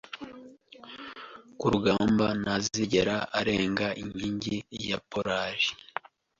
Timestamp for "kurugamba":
1.59-2.25